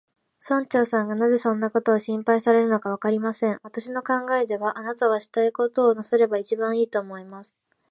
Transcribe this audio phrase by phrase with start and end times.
[0.39, 3.59] 村長さんがなぜそんなことを心配されるのか、わかりません。
[3.61, 7.53] 私の考えでは、あなたはしたいことをなさればいちばんいい、と思います。